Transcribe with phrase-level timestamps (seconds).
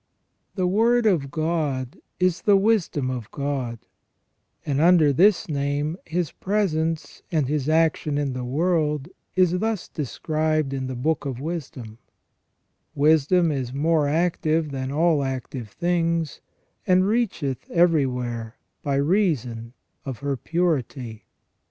[0.55, 3.77] The Word of God is the Wisdom of God,
[4.65, 10.73] and under this name His presence and His action in the world is thus described
[10.73, 11.99] in the Book of Wisdom:"
[13.05, 16.41] Wisdom is more active than all active things:
[16.87, 19.73] and reacheth everywhere by reason
[20.03, 21.27] of her purity.